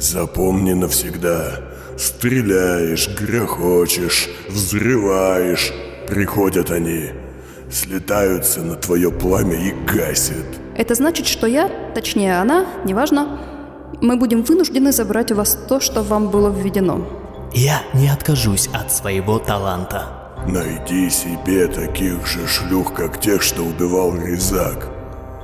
[0.00, 1.60] Запомни навсегда.
[1.98, 5.72] Стреляешь, грохочешь, взрываешь.
[6.08, 7.10] Приходят они,
[7.70, 10.46] слетаются на твое пламя и гасят.
[10.74, 13.40] Это значит, что я, точнее она, неважно,
[14.00, 17.06] мы будем вынуждены забрать у вас то, что вам было введено.
[17.52, 20.32] Я не откажусь от своего таланта.
[20.46, 24.88] Найди себе таких же шлюх, как тех, что убивал Резак.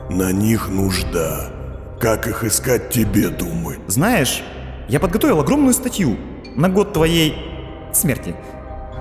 [0.08, 1.55] На них нужда.
[2.00, 3.78] Как их искать тебе, думай.
[3.86, 4.42] Знаешь,
[4.88, 6.18] я подготовил огромную статью
[6.54, 7.34] на год твоей
[7.92, 8.34] смерти.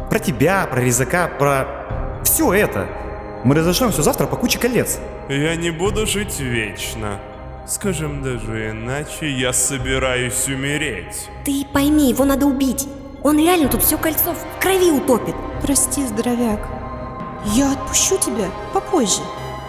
[0.09, 2.87] Про тебя, про резака, про все это.
[3.43, 4.99] Мы разошлемся завтра по куче колец.
[5.29, 7.19] Я не буду жить вечно.
[7.67, 11.29] Скажем даже иначе, я собираюсь умереть.
[11.43, 12.87] Ты пойми, его надо убить.
[13.23, 15.35] Он реально тут все кольцо в крови утопит.
[15.61, 16.59] Прости, здоровяк.
[17.53, 19.21] Я отпущу тебя попозже.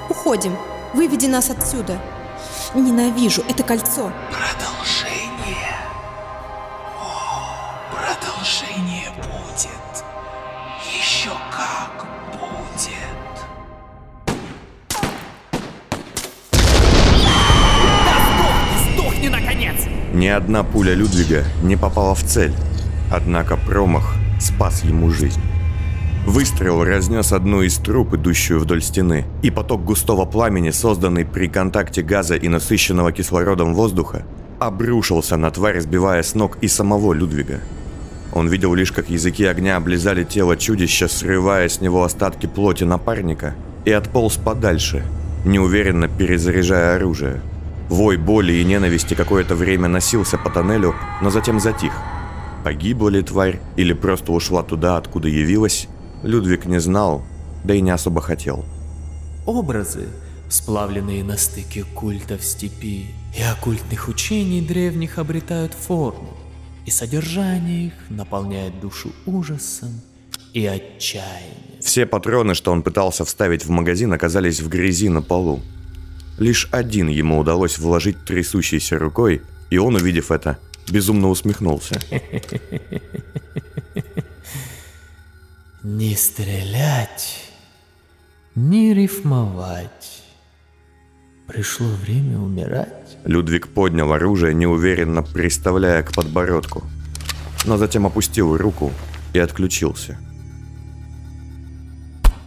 [0.09, 0.53] Уходим.
[0.95, 1.99] Выведи нас отсюда.
[2.75, 4.13] Ненавижу это кольцо.
[4.31, 5.77] Продолжение.
[7.01, 10.05] О, продолжение будет.
[10.99, 12.93] Еще как будет.
[18.95, 19.77] Сдохни, наконец!
[20.13, 22.55] Ни одна пуля Людвига не попала в цель,
[23.11, 25.41] однако промах спас ему жизнь.
[26.27, 32.03] Выстрел разнес одну из труб, идущую вдоль стены, и поток густого пламени, созданный при контакте
[32.03, 34.27] газа и насыщенного кислородом воздуха,
[34.59, 37.61] обрушился на тварь, сбивая с ног и самого Людвига.
[38.33, 43.55] Он видел лишь, как языки огня облизали тело чудища, срывая с него остатки плоти напарника,
[43.85, 45.05] и отполз подальше,
[45.45, 47.41] неуверенно перезаряжая оружие.
[47.89, 51.93] Вой боли и ненависти какое-то время носился по тоннелю, но затем затих.
[52.65, 55.87] Погибла ли тварь или просто ушла туда, откуда явилась,
[56.23, 57.23] Людвиг не знал,
[57.65, 58.65] да и не особо хотел.
[59.45, 60.09] Образы,
[60.49, 66.37] сплавленные на стыке культов степи и оккультных учений древних обретают форму,
[66.85, 69.91] и содержание их наполняет душу ужасом
[70.53, 71.81] и отчаянием.
[71.81, 75.61] Все патроны, что он пытался вставить в магазин, оказались в грязи на полу.
[76.39, 80.59] Лишь один ему удалось вложить трясущейся рукой, и он, увидев это,
[80.91, 82.01] безумно усмехнулся.
[85.89, 87.45] Не стрелять,
[88.57, 90.25] не рифмовать.
[91.47, 93.17] Пришло время умирать.
[93.25, 96.83] Людвиг поднял оружие, неуверенно приставляя к подбородку,
[97.67, 98.91] но затем опустил руку
[99.33, 100.19] и отключился.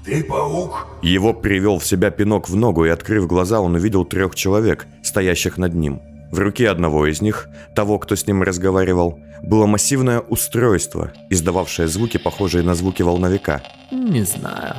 [0.03, 0.87] Ты паук?
[1.01, 5.57] Его привел в себя пинок в ногу, и, открыв глаза, он увидел трех человек, стоящих
[5.57, 6.01] над ним.
[6.33, 12.17] В руке одного из них, того, кто с ним разговаривал, было массивное устройство, издававшее звуки,
[12.17, 13.61] похожие на звуки волновика.
[13.91, 14.75] Не знаю.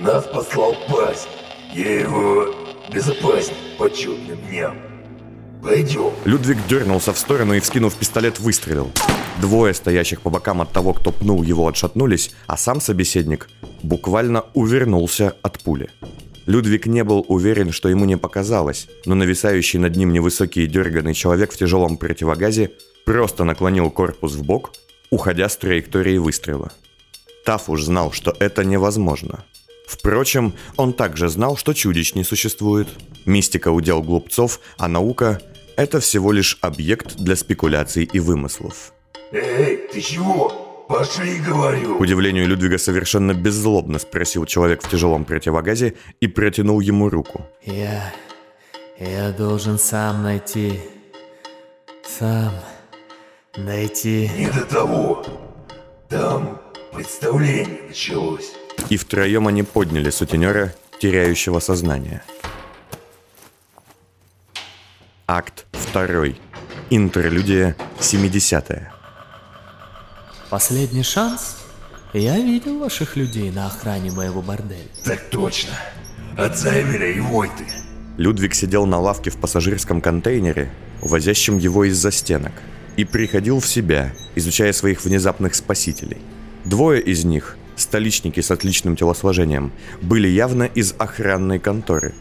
[0.00, 1.28] Нас послал пасть.
[1.74, 2.54] Я его
[2.92, 4.76] безопасник почетным дням.
[5.62, 6.10] Пойдем.
[6.24, 8.90] Людвиг дернулся в сторону и, вскинув пистолет, выстрелил.
[9.40, 13.48] Двое, стоящих по бокам от того, кто пнул его, отшатнулись, а сам собеседник
[13.82, 15.88] буквально увернулся от пули.
[16.46, 21.14] Людвиг не был уверен, что ему не показалось, но нависающий над ним невысокий и дерганный
[21.14, 22.72] человек в тяжелом противогазе
[23.04, 24.72] просто наклонил корпус в бок,
[25.10, 26.72] уходя с траектории выстрела.
[27.44, 29.44] Тафуш знал, что это невозможно.
[29.86, 32.88] Впрочем, он также знал, что чудищ не существует.
[33.26, 35.40] Мистика удел глупцов, а наука–
[35.76, 38.92] это всего лишь объект для спекуляций и вымыслов.
[39.32, 40.84] Эй, ты чего?
[40.88, 41.96] Пошли, говорю.
[41.96, 47.46] К удивлению Людвига совершенно беззлобно спросил человек в тяжелом противогазе и протянул ему руку.
[47.64, 48.12] Я...
[48.98, 50.80] я должен сам найти...
[52.04, 52.52] сам...
[53.56, 54.30] найти...
[54.36, 55.24] Не до того.
[56.08, 56.60] Там
[56.92, 58.52] представление началось.
[58.90, 62.22] И втроем они подняли сутенера, теряющего сознание.
[65.26, 66.34] Акт 2.
[66.90, 68.92] Интерлюдия 70
[70.50, 71.56] Последний шанс?
[72.12, 74.88] Я видел ваших людей на охране моего борделя.
[75.04, 75.70] Так точно.
[76.36, 77.64] От Зайвера и Войты.
[78.18, 80.70] Людвиг сидел на лавке в пассажирском контейнере,
[81.00, 82.52] увозящем его из-за стенок,
[82.96, 86.18] и приходил в себя, изучая своих внезапных спасителей.
[86.64, 92.14] Двое из них, столичники с отличным телосложением, были явно из охранной конторы.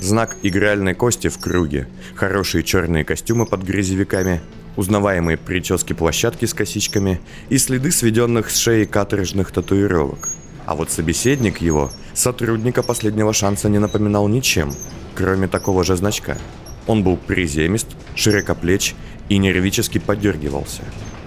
[0.00, 4.40] Знак игральной кости в круге, хорошие черные костюмы под грязевиками,
[4.76, 10.28] узнаваемые прически площадки с косичками и следы сведенных с шеи каторжных татуировок.
[10.66, 14.70] А вот собеседник его, сотрудника последнего шанса, не напоминал ничем,
[15.16, 16.38] кроме такого же значка.
[16.86, 18.94] Он был приземист, широкоплеч
[19.28, 20.82] и нервически подергивался.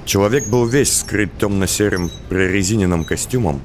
[0.06, 3.62] Человек был весь скрыт темно-серым прорезиненным костюмом,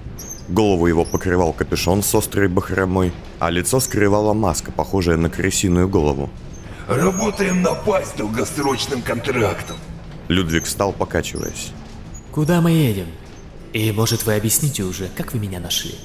[0.49, 6.31] Голову его покрывал капюшон с острой бахромой, а лицо скрывала маска, похожая на крысиную голову.
[6.87, 9.77] Работаем на пасть долгосрочным контрактом.
[10.29, 11.73] Людвиг встал, покачиваясь.
[12.31, 13.06] Куда мы едем?
[13.73, 15.97] И, может, вы объясните уже, как вы меня нашли?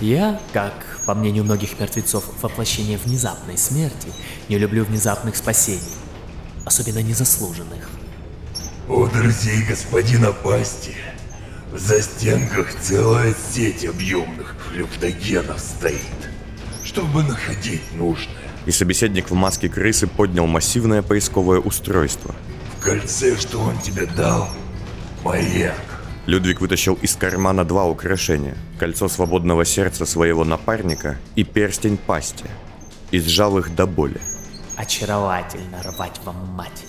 [0.00, 4.08] Я, как, по мнению многих мертвецов, воплощение внезапной смерти,
[4.48, 5.80] не люблю внезапных спасений.
[6.64, 7.88] Особенно незаслуженных.
[8.88, 10.96] У друзей господина Пасти
[11.72, 16.00] в застенках целая сеть объемных флюптогенов стоит,
[16.84, 18.34] чтобы находить нужное.
[18.66, 22.34] И собеседник в маске крысы поднял массивное поисковое устройство.
[22.76, 24.48] В кольце, что он тебе дал,
[25.22, 25.76] маяк.
[26.26, 28.56] Людвиг вытащил из кармана два украшения.
[28.78, 32.44] Кольцо свободного сердца своего напарника и перстень пасти.
[33.10, 34.20] И сжал их до боли.
[34.80, 36.86] Очаровательно рвать вам мать.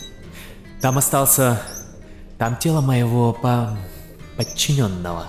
[0.79, 1.61] Там остался...
[2.38, 3.77] Там тело моего по...
[4.38, 5.27] подчиненного.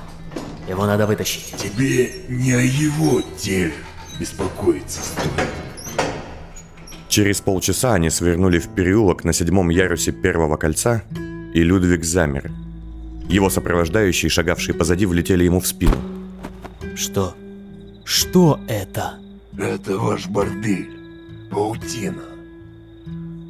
[0.69, 1.57] Его надо вытащить.
[1.57, 3.75] Тебе не о его теле
[4.21, 5.49] беспокоиться стоит.
[7.09, 11.03] Через полчаса они свернули в переулок на седьмом ярусе первого кольца,
[11.53, 12.53] и Людвиг замер.
[13.29, 15.97] Его сопровождающие, шагавшие позади, влетели ему в спину.
[16.95, 17.35] Что?
[18.05, 19.15] Что это?
[19.59, 20.91] Это ваш бордель.
[21.51, 22.32] Паутина.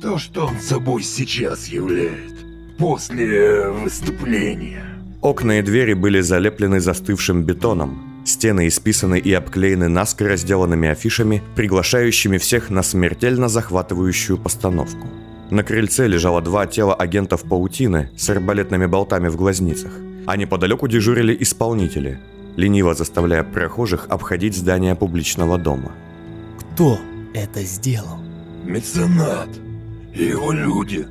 [0.02, 2.32] То, что он собой сейчас являет.
[2.76, 4.84] После выступления.
[5.20, 8.24] Окна и двери были залеплены застывшим бетоном.
[8.24, 15.06] Стены исписаны и обклеены наскоро сделанными афишами, приглашающими всех на смертельно захватывающую постановку.
[15.50, 19.92] На крыльце лежало два тела агентов паутины с арбалетными болтами в глазницах,
[20.26, 22.18] а неподалеку дежурили исполнители,
[22.56, 25.92] лениво заставляя прохожих обходить здание публичного дома.
[26.58, 26.98] Кто
[27.34, 28.18] это сделал?
[28.64, 29.48] Меценат
[30.14, 31.06] и его люди.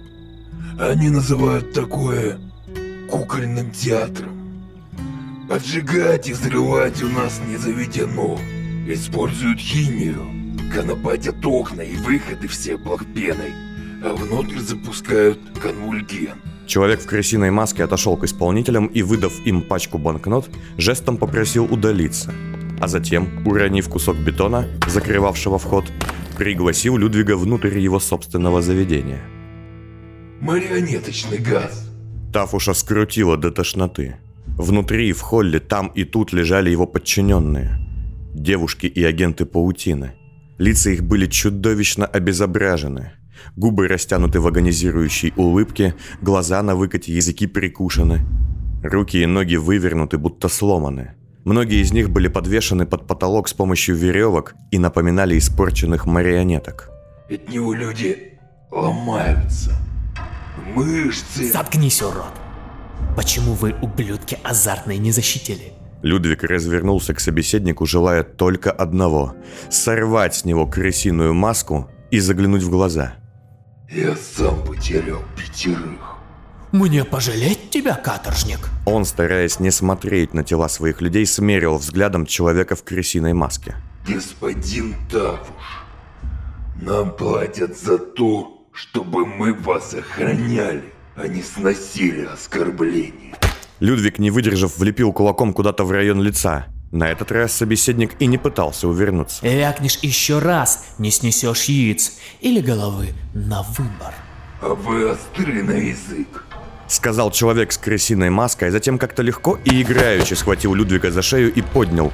[0.80, 2.40] Они называют такое
[3.10, 4.30] кукольным театром.
[5.50, 8.40] Поджигать и взрывать у нас не заведено.
[8.88, 10.26] Используют химию,
[10.74, 13.54] конопатят окна и выходы все пеной,
[14.04, 16.42] а внутрь запускают конвульген.
[16.68, 22.34] Человек в крысиной маске отошел к исполнителям и, выдав им пачку банкнот, жестом попросил удалиться.
[22.82, 25.86] А затем, уронив кусок бетона, закрывавшего вход,
[26.36, 29.22] пригласил Людвига внутрь его собственного заведения.
[30.42, 31.92] Марионеточный газ.
[32.34, 34.16] Тафуша скрутила до тошноты.
[34.58, 37.78] Внутри, в холле, там и тут лежали его подчиненные.
[38.34, 40.14] Девушки и агенты паутины.
[40.58, 43.12] Лица их были чудовищно обезображены.
[43.56, 48.22] Губы растянуты в агонизирующей улыбке, глаза на выкате, языки прикушены.
[48.82, 51.14] Руки и ноги вывернуты, будто сломаны.
[51.44, 56.90] Многие из них были подвешены под потолок с помощью веревок и напоминали испорченных марионеток.
[57.30, 58.38] От него люди
[58.70, 59.76] ломаются.
[60.76, 61.52] Мышцы...
[61.52, 62.34] Заткнись, урод!
[63.16, 65.74] Почему вы, ублюдки, азартные не защитили?
[66.04, 69.36] Людвиг развернулся к собеседнику, желая только одного–
[69.70, 73.16] сорвать с него крысиную маску и заглянуть в глаза.
[73.90, 76.11] Я сам потерял пятерых.
[76.72, 78.70] Мне пожалеть тебя, каторжник?
[78.86, 83.76] Он, стараясь не смотреть на тела своих людей, смерил взглядом человека в крысиной маске.
[84.08, 85.86] Господин Тавуш,
[86.82, 93.36] нам платят за то, чтобы мы вас охраняли, а не сносили оскорбления.
[93.82, 96.68] Людвиг, не выдержав, влепил кулаком куда-то в район лица.
[96.92, 99.46] На этот раз собеседник и не пытался увернуться.
[99.46, 104.14] Вякнешь еще раз, не снесешь яиц или головы на выбор.
[104.62, 106.46] А вы остры на язык.
[106.92, 111.54] Сказал человек с крысиной маской, а затем как-то легко и играючи схватил Людвига за шею
[111.54, 112.12] и поднял.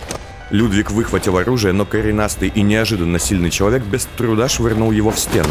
[0.52, 5.50] Людвиг выхватил оружие, но коренастый и неожиданно сильный человек без труда швырнул его в стену.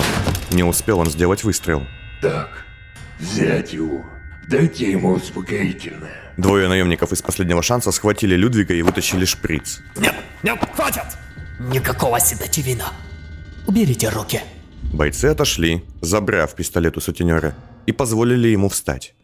[0.52, 1.84] Не успел он сделать выстрел.
[2.22, 2.64] Так,
[3.18, 4.04] взять его.
[4.48, 6.32] Дайте ему успокоительное.
[6.36, 9.80] Двое наемников из последнего шанса схватили Людвига и вытащили шприц.
[9.96, 10.14] Нет,
[10.44, 11.02] нет, хватит!
[11.58, 12.92] Никакого седативина.
[13.66, 14.40] Уберите руки.
[14.92, 17.56] Бойцы отошли, забрав пистолет у сутенера,
[17.86, 19.15] и позволили ему встать.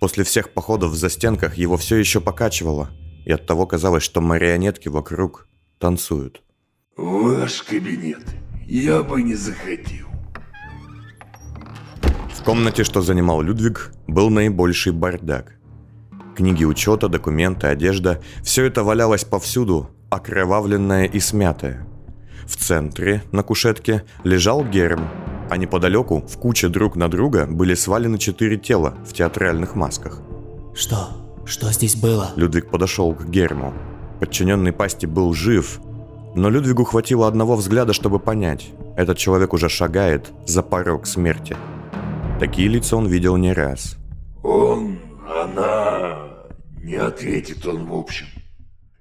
[0.00, 2.90] После всех походов в застенках его все еще покачивало,
[3.24, 5.48] и оттого казалось, что марионетки вокруг
[5.78, 6.42] танцуют.
[6.96, 8.24] Ваш кабинет
[8.66, 10.06] я бы не заходил.
[12.34, 15.54] В комнате, что занимал Людвиг, был наибольший бардак.
[16.36, 21.86] Книги учета, документы, одежда– все это валялось повсюду, окровавленное и смятое.
[22.46, 25.08] В центре, на кушетке, лежал Герм,
[25.50, 30.20] а неподалеку, в куче друг на друга, были свалены четыре тела в театральных масках.
[30.74, 31.08] Что?
[31.44, 32.30] Что здесь было?
[32.36, 33.72] Людвиг подошел к Герму.
[34.20, 35.80] Подчиненный пасти был жив,
[36.34, 41.56] но Людвигу хватило одного взгляда, чтобы понять, этот человек уже шагает за порог смерти.
[42.38, 43.96] Такие лица он видел не раз.
[44.42, 46.26] Он, она...
[46.82, 48.26] Не ответит он в общем.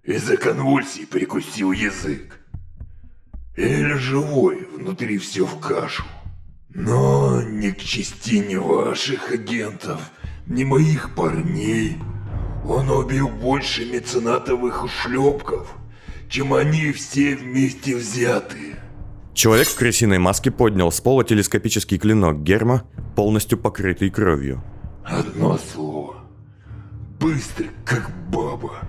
[0.03, 2.39] Из-за конвульсий прикусил язык.
[3.55, 6.03] Или живой, внутри все в кашу.
[6.75, 10.11] Но не к частине ваших агентов
[10.45, 11.97] ни моих парней.
[12.67, 15.73] Он убил больше меценатовых ушлепков,
[16.27, 18.75] чем они все вместе взятые.
[19.33, 22.83] Человек в крысиной маске поднял с пола телескопический клинок Герма,
[23.15, 24.61] полностью покрытый кровью.
[25.05, 26.15] Одно слово.
[27.21, 28.79] Быстрый, как баба,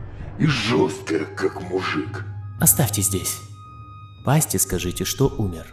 [0.40, 2.24] и жесткая, как мужик.
[2.60, 3.38] Оставьте здесь.
[4.24, 5.66] Пасти скажите, что умер.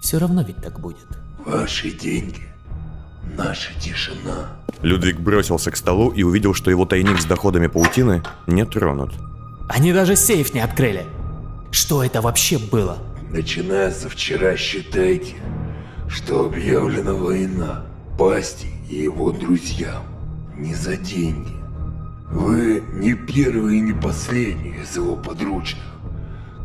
[0.00, 1.06] Все равно ведь так будет.
[1.46, 2.42] Ваши деньги,
[3.36, 4.56] наша тишина.
[4.82, 9.12] Людвиг бросился к столу и увидел, что его тайник с доходами паутины не тронут.
[9.68, 11.06] Они даже сейф не открыли.
[11.70, 12.98] Что это вообще было?
[13.30, 15.36] Начиная со вчера считайте,
[16.08, 17.86] что объявлена война
[18.18, 20.02] Пасти и его друзьям.
[20.56, 21.52] Не за деньги.
[22.30, 25.82] Вы не первый и не последний из его подручных,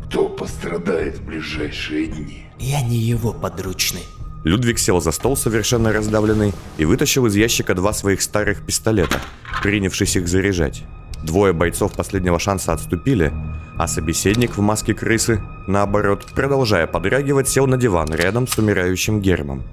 [0.06, 2.44] кто пострадает в ближайшие дни.
[2.58, 4.04] Я не его подручный.
[4.46, 9.20] Людвиг сел за стол, совершенно раздавленный, и вытащил из ящика два своих старых пистолета,
[9.60, 10.84] принявшись их заряжать.
[11.24, 13.32] Двое бойцов последнего шанса отступили,
[13.76, 19.64] а собеседник в маске крысы, наоборот, продолжая подрагивать, сел на диван рядом с умирающим Гермом.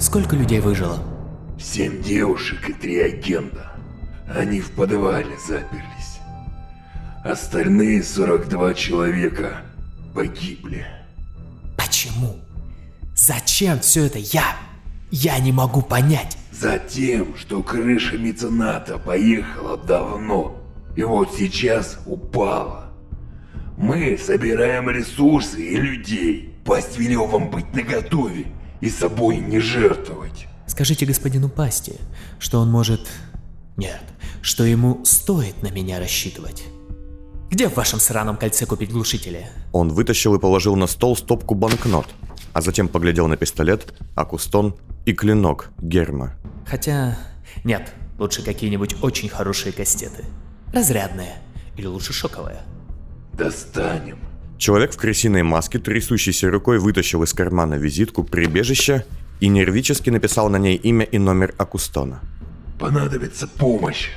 [0.00, 0.98] Сколько людей выжило?
[1.60, 3.76] Семь девушек и три агента.
[4.34, 6.18] Они в подвале заперлись.
[7.22, 9.60] Остальные 42 человека
[10.14, 11.03] погибли.
[13.26, 14.54] Зачем все это я?
[15.10, 16.36] Я не могу понять.
[16.52, 20.54] Затем, что крыша мецената поехала давно,
[20.94, 22.92] и вот сейчас упала.
[23.78, 26.54] Мы собираем ресурсы и людей.
[26.66, 28.48] Пасть велел вам быть наготове
[28.82, 30.46] и собой не жертвовать.
[30.66, 31.94] Скажите господину Пасти,
[32.38, 33.08] что он может...
[33.78, 34.02] Нет,
[34.42, 36.64] что ему стоит на меня рассчитывать.
[37.50, 39.48] Где в вашем сраном кольце купить глушители?
[39.72, 42.06] Он вытащил и положил на стол стопку банкнот,
[42.54, 46.34] а затем поглядел на пистолет, акустон и клинок Герма.
[46.66, 47.18] Хотя...
[47.64, 50.24] Нет, лучше какие-нибудь очень хорошие кастеты.
[50.72, 51.34] Разрядные.
[51.76, 52.62] Или лучше шоковые.
[53.32, 54.18] Достанем.
[54.56, 59.04] Человек в крысиной маске, трясущейся рукой, вытащил из кармана визитку прибежища
[59.40, 62.20] и нервически написал на ней имя и номер Акустона.
[62.78, 64.10] Понадобится помощь.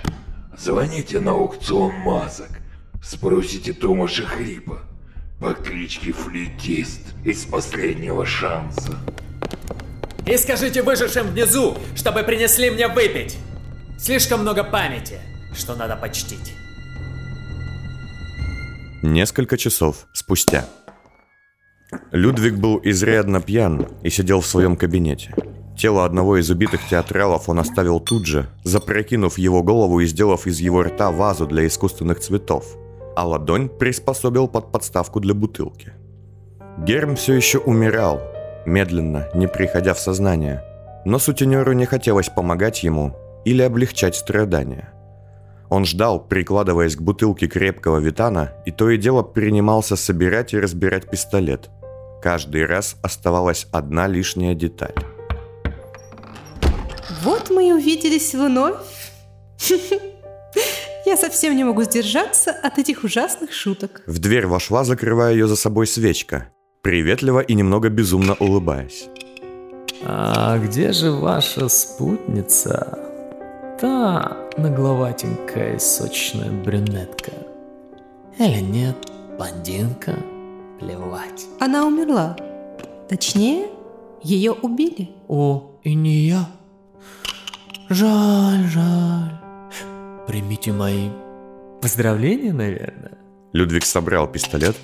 [0.57, 2.49] Звоните на аукцион масок.
[3.03, 4.81] Спросите Томаша Хрипа
[5.39, 8.97] по кличке Флютист из последнего шанса.
[10.25, 13.37] И скажите выжившим внизу, чтобы принесли мне выпить.
[13.99, 15.19] Слишком много памяти,
[15.53, 16.53] что надо почтить.
[19.03, 20.65] Несколько часов спустя.
[22.11, 25.33] Людвиг был изрядно пьян и сидел в своем кабинете.
[25.77, 30.59] Тело одного из убитых театралов он оставил тут же, запрокинув его голову и сделав из
[30.59, 32.75] его рта вазу для искусственных цветов,
[33.17, 35.93] а ладонь приспособил под подставку для бутылки.
[36.77, 38.21] Герм все еще умирал,
[38.67, 40.63] медленно, не приходя в сознание,
[41.03, 44.93] но сутенеру не хотелось помогать ему или облегчать страдания.
[45.67, 51.09] Он ждал, прикладываясь к бутылке крепкого витана, и то и дело принимался собирать и разбирать
[51.09, 51.71] пистолет.
[52.21, 54.93] Каждый раз оставалась одна лишняя деталь.
[57.23, 58.75] Вот мы и увиделись вновь.
[61.07, 64.01] Я совсем не могу сдержаться от этих ужасных шуток.
[64.07, 69.07] В дверь вошла, закрывая ее за собой свечка, приветливо и немного безумно улыбаясь.
[70.03, 72.99] А где же ваша спутница?
[73.79, 77.31] Та нагловатенькая и сочная брюнетка.
[78.37, 78.97] Или нет,
[79.37, 80.13] блондинка?
[80.77, 81.45] Плевать.
[81.61, 82.35] Она умерла.
[83.07, 83.69] Точнее,
[84.23, 85.11] ее убили.
[85.29, 86.49] О, и не я.
[87.87, 89.46] Жаль, жаль.
[90.27, 91.09] Примите мои
[91.81, 93.17] поздравления, наверное.
[93.53, 94.75] Людвиг собрал пистолет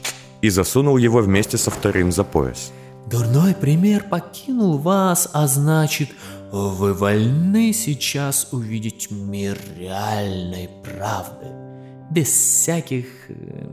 [0.41, 2.71] и засунул его вместе со вторым за пояс.
[3.12, 6.09] Дурной пример покинул вас, а значит,
[6.51, 11.47] вы вольны сейчас увидеть мир реальной правды,
[12.09, 13.67] без всяких э,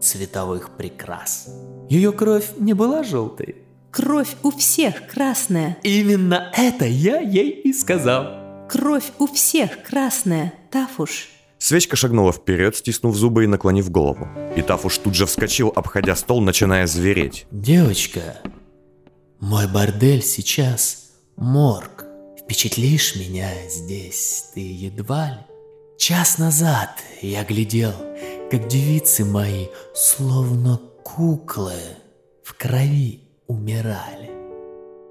[0.00, 1.48] цветовых прикрас.
[1.90, 3.56] Ее кровь не была желтой.
[3.90, 5.76] Кровь у всех красная.
[5.82, 8.39] Именно это я ей и сказал.
[8.70, 11.28] Кровь у всех красная, Тафуш.
[11.58, 14.28] Свечка шагнула вперед, стиснув зубы и наклонив голову.
[14.56, 17.46] И Тафуш тут же вскочил, обходя стол, начиная звереть.
[17.50, 18.36] Девочка,
[19.40, 22.04] мой бордель сейчас морг.
[22.38, 25.38] Впечатлишь меня здесь ты едва ли.
[25.98, 26.90] Час назад
[27.22, 27.92] я глядел,
[28.52, 31.80] как девицы мои, словно куклы,
[32.44, 34.30] в крови умирали.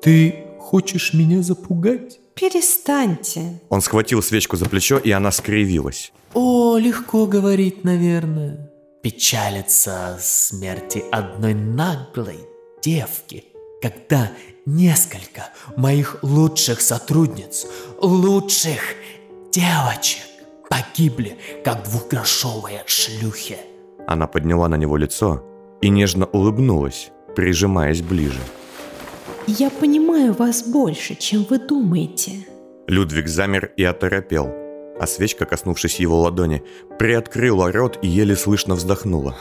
[0.01, 2.19] Ты хочешь меня запугать?
[2.39, 3.59] Перестаньте.
[3.69, 6.13] Он схватил свечку за плечо, и она скривилась.
[6.33, 8.71] О, легко говорить, наверное.
[9.03, 12.39] Печалиться о смерти одной наглой
[12.81, 13.43] девки,
[13.81, 14.31] когда
[14.65, 17.65] несколько моих лучших сотрудниц,
[18.01, 18.79] лучших
[19.51, 20.23] девочек
[20.69, 23.57] погибли, как двухгрошовые шлюхи.
[24.07, 25.43] Она подняла на него лицо
[25.81, 28.39] и нежно улыбнулась, прижимаясь ближе.
[29.57, 32.45] Я понимаю вас больше, чем вы думаете.
[32.87, 34.45] Людвиг замер и оторопел,
[34.99, 36.61] а свечка, коснувшись его ладони,
[36.99, 39.35] приоткрыла рот и еле слышно вздохнула.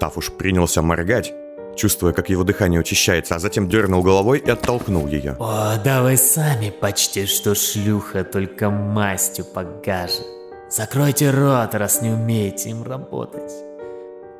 [0.00, 1.32] Тафуш принялся моргать,
[1.76, 5.36] чувствуя, как его дыхание учащается, а затем дернул головой и оттолкнул ее.
[5.38, 10.22] О, да вы сами почти что шлюха, только мастью погаже.
[10.68, 13.52] Закройте рот, раз не умеете им работать,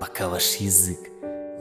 [0.01, 0.99] пока ваш язык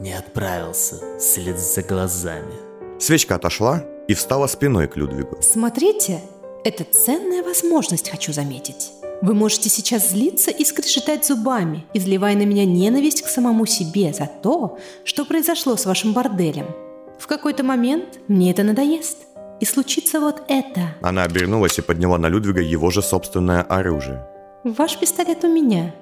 [0.00, 2.73] не отправился вслед за глазами.
[2.98, 5.38] Свечка отошла и встала спиной к Людвигу.
[5.40, 6.20] Смотрите,
[6.64, 8.92] это ценная возможность, хочу заметить.
[9.22, 14.28] Вы можете сейчас злиться и скрежетать зубами, изливая на меня ненависть к самому себе за
[14.42, 16.66] то, что произошло с вашим борделем.
[17.18, 19.18] В какой-то момент мне это надоест.
[19.60, 20.94] И случится вот это.
[21.00, 24.26] Она обернулась и подняла на Людвига его же собственное оружие.
[24.64, 25.94] Ваш пистолет у меня.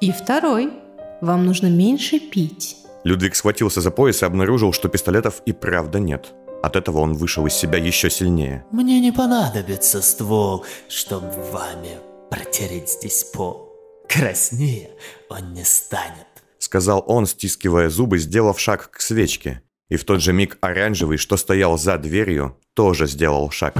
[0.00, 0.72] И второй.
[1.20, 2.83] Вам нужно меньше пить.
[3.04, 6.32] Людвиг схватился за пояс и обнаружил, что пистолетов и правда нет.
[6.62, 8.64] От этого он вышел из себя еще сильнее.
[8.70, 11.98] Мне не понадобится ствол, чтобы вами
[12.30, 13.70] протереть здесь пол.
[14.08, 14.90] Краснее
[15.28, 16.26] он не станет.
[16.58, 19.60] Сказал он, стискивая зубы, сделав шаг к свечке.
[19.90, 23.74] И в тот же миг оранжевый, что стоял за дверью, тоже сделал шаг.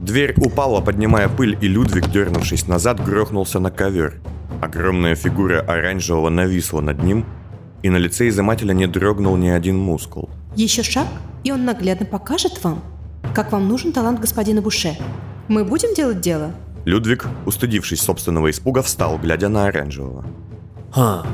[0.00, 4.20] Дверь упала, поднимая пыль, и Людвиг, дернувшись назад, грохнулся на ковер.
[4.62, 7.26] Огромная фигура оранжевого нависла над ним,
[7.82, 10.30] и на лице изымателя не дрогнул ни один мускул.
[10.54, 11.08] Еще шаг,
[11.42, 12.80] и он наглядно покажет вам,
[13.34, 14.96] как вам нужен талант господина Буше.
[15.48, 16.52] Мы будем делать дело?
[16.84, 20.24] Людвиг, устыдившись собственного испуга, встал, глядя на оранжевого.
[20.94, 21.26] А,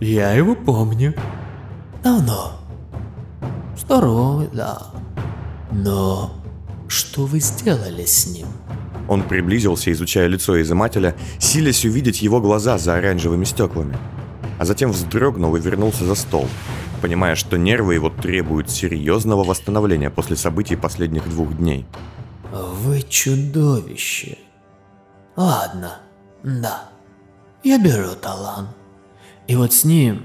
[0.00, 1.12] я его помню.
[2.02, 2.52] Давно.
[3.76, 4.86] Здоровый, да.
[5.70, 6.32] Но
[6.88, 8.46] что вы сделали с ним?
[9.10, 13.98] Он приблизился, изучая лицо изымателя, силясь увидеть его глаза за оранжевыми стеклами.
[14.60, 16.46] А затем вздрогнул и вернулся за стол,
[17.02, 21.86] понимая, что нервы его требуют серьезного восстановления после событий последних двух дней.
[22.52, 24.38] Вы чудовище.
[25.34, 25.98] Ладно,
[26.44, 26.84] да.
[27.64, 28.68] Я беру талант.
[29.48, 30.22] И вот с ним...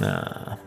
[0.00, 0.58] а,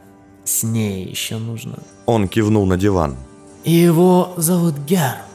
[0.43, 1.79] с ней еще нужно.
[2.05, 3.15] Он кивнул на диван.
[3.63, 5.28] Его зовут Герм.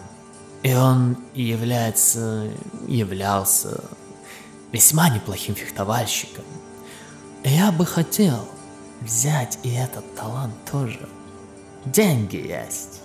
[0.64, 2.48] И он является...
[2.88, 3.85] являлся
[4.72, 6.44] весьма неплохим фехтовальщиком.
[7.44, 8.48] Я бы хотел
[9.03, 11.09] взять и этот талант тоже.
[11.85, 13.03] Деньги есть.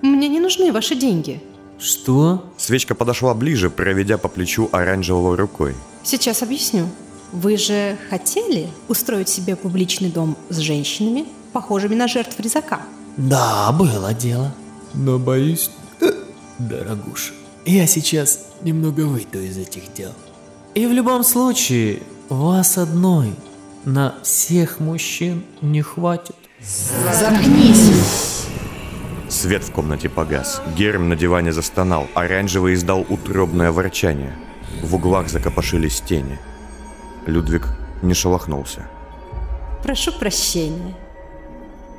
[0.00, 1.42] Мне не нужны ваши деньги.
[1.78, 2.44] Что?
[2.56, 5.74] Свечка подошла ближе, проведя по плечу оранжевого рукой.
[6.04, 6.88] Сейчас объясню.
[7.32, 12.82] Вы же хотели устроить себе публичный дом с женщинами, похожими на жертв резака?
[13.16, 14.54] Да, было дело.
[14.94, 15.70] Но боюсь,
[16.68, 17.32] дорогуша,
[17.64, 20.12] я сейчас немного выйду из этих дел.
[20.74, 23.34] И в любом случае, вас одной
[23.84, 26.36] на всех мужчин не хватит.
[26.60, 28.46] Заткнись!
[29.28, 30.62] Свет в комнате погас.
[30.76, 32.06] Герм на диване застонал.
[32.14, 34.36] Оранжевый издал утробное ворчание.
[34.82, 36.38] В углах закопошились тени.
[37.26, 37.66] Людвиг
[38.02, 38.86] не шелохнулся.
[39.82, 40.94] Прошу прощения.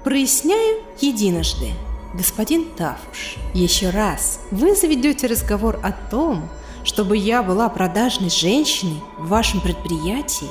[0.03, 1.71] Проясняю единожды.
[2.13, 6.47] Господин Тафуш, еще раз вы заведете разговор о том,
[6.83, 10.49] чтобы я была продажной женщиной в вашем предприятии,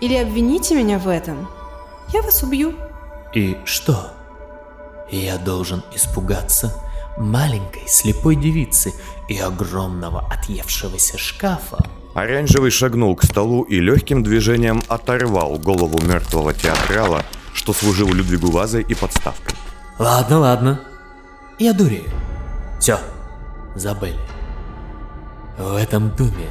[0.00, 1.48] или обвините меня в этом,
[2.12, 2.74] я вас убью.
[3.34, 4.12] И что?
[5.10, 6.72] Я должен испугаться
[7.18, 8.94] маленькой слепой девицы
[9.28, 11.84] и огромного отъевшегося шкафа.
[12.14, 18.84] Оранжевый шагнул к столу и легким движением оторвал голову мертвого театрала, что служил Людвигу вазой
[18.88, 19.54] и подставкой.
[19.98, 20.80] Ладно, ладно.
[21.58, 22.10] Я дурею.
[22.78, 22.98] Все,
[23.74, 24.18] забыли.
[25.58, 26.48] В этом доме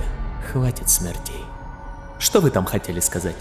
[0.52, 1.44] хватит смертей.
[2.18, 3.36] Что вы там хотели сказать?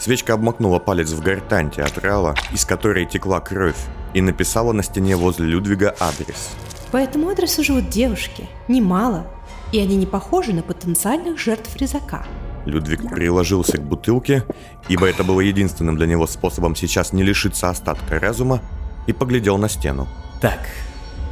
[0.00, 3.78] Свечка обмакнула палец в гортань театрала, из которой текла кровь,
[4.12, 6.50] и написала на стене возле Людвига адрес.
[6.90, 9.24] По этому адресу живут девушки, немало,
[9.70, 12.26] и они не похожи на потенциальных жертв резака.
[12.64, 14.44] Людвиг приложился к бутылке,
[14.88, 18.60] ибо это было единственным для него способом сейчас не лишиться остатка разума,
[19.06, 20.08] и поглядел на стену.
[20.40, 20.68] Так,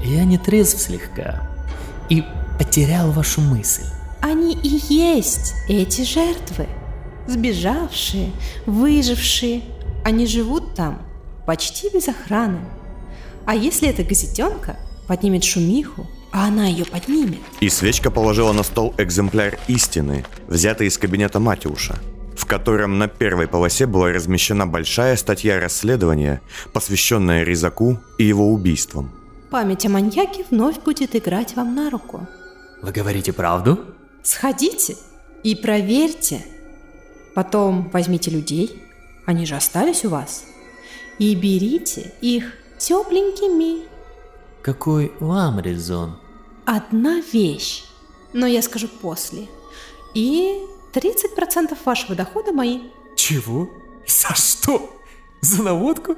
[0.02, 1.48] я не трезв слегка
[2.08, 2.24] и
[2.58, 3.84] потерял вашу мысль.
[4.20, 6.66] Они и есть эти жертвы.
[7.26, 8.30] Сбежавшие,
[8.66, 9.62] выжившие.
[10.04, 11.02] Они живут там
[11.46, 12.60] почти без охраны.
[13.46, 18.94] А если эта газетенка поднимет шумиху, а она ее поднимет, И свечка положила на стол
[18.96, 21.98] экземпляр истины, взятый из кабинета Матюша,
[22.42, 29.12] в котором на первой полосе была размещена большая статья расследования, посвященная Резаку и его убийствам.
[29.48, 32.26] память о маньяке вновь будет играть вам на руку.
[32.82, 33.78] Вы говорите правду?
[34.24, 34.96] Сходите
[35.44, 36.44] и проверьте.
[37.36, 38.82] Потом возьмите людей,
[39.24, 40.44] они же остались у вас,
[41.20, 43.84] и берите их тепленькими.
[44.62, 46.16] Какой вам резон?
[46.64, 47.84] Одна вещь,
[48.32, 49.46] но я скажу после.
[50.14, 50.58] И
[50.92, 52.80] 30% вашего дохода мои.
[53.16, 53.70] Чего?
[54.06, 54.96] За что?
[55.40, 56.16] За наводку?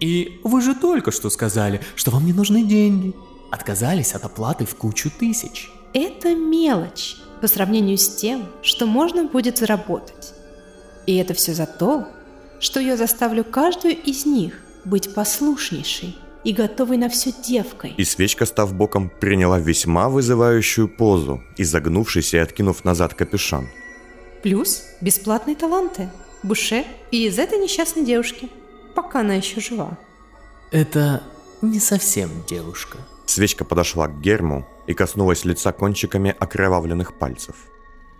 [0.00, 3.14] И вы же только что сказали, что вам не нужны деньги.
[3.50, 5.70] Отказались от оплаты в кучу тысяч.
[5.94, 10.34] Это мелочь по сравнению с тем, что можно будет заработать.
[11.06, 12.08] И это все за то,
[12.60, 17.94] что я заставлю каждую из них быть послушнейшей и готовой на все девкой.
[17.96, 23.68] И свечка, став боком, приняла весьма вызывающую позу, изогнувшись и откинув назад капюшон.
[24.42, 26.10] Плюс бесплатные таланты.
[26.42, 28.48] Буше и из этой несчастной девушки,
[28.94, 29.98] пока она еще жива.
[30.70, 31.22] Это
[31.62, 32.98] не совсем девушка.
[33.26, 37.56] Свечка подошла к Герму и коснулась лица кончиками окровавленных пальцев.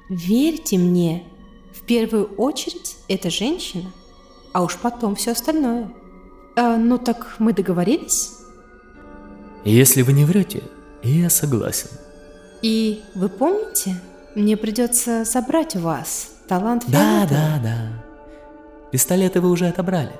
[0.09, 1.24] Верьте мне,
[1.74, 3.92] в первую очередь это женщина,
[4.52, 5.90] а уж потом все остальное.
[6.58, 8.32] А, ну так мы договорились?
[9.64, 10.62] Если вы не врете,
[11.02, 11.88] я согласен.
[12.62, 14.00] И вы помните,
[14.34, 17.28] мне придется забрать у вас талант Да, Фиолетового?
[17.30, 18.04] да, да.
[18.90, 20.12] Пистолеты вы уже отобрали.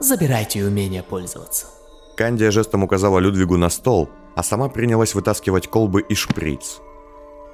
[0.00, 1.66] Забирайте умение пользоваться.
[2.16, 6.78] Кандия жестом указала Людвигу на стол, а сама принялась вытаскивать колбы и шприц.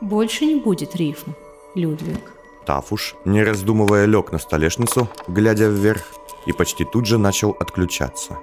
[0.01, 1.33] Больше не будет рифм,
[1.75, 2.33] Людвиг.
[2.67, 6.03] Тафуш, не раздумывая, лег на столешницу, глядя вверх,
[6.47, 8.39] и почти тут же начал отключаться.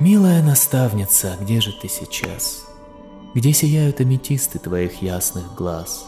[0.00, 2.66] Милая наставница, где же ты сейчас?
[3.34, 6.06] Где сияют аметисты твоих ясных глаз?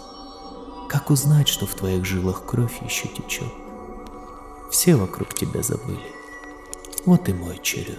[0.89, 3.53] Как узнать, что в твоих жилах кровь еще течет?
[4.71, 5.99] Все вокруг тебя забыли.
[7.05, 7.99] Вот и мой черед.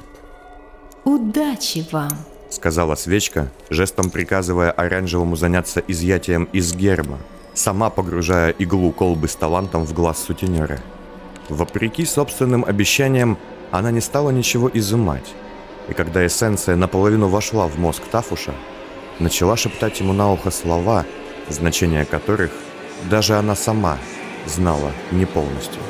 [1.03, 2.11] Удачи вам!
[2.49, 7.17] Сказала свечка, жестом приказывая оранжевому заняться изъятием из герба,
[7.53, 10.79] сама погружая иглу колбы с талантом в глаз сутенера.
[11.51, 13.37] Вопреки собственным обещаниям,
[13.71, 15.33] она не стала ничего изымать,
[15.89, 18.53] и когда эссенция наполовину вошла в мозг Тафуша,
[19.19, 21.05] начала шептать ему на ухо слова,
[21.49, 22.51] значение которых
[23.09, 23.97] даже она сама
[24.45, 25.81] знала не полностью.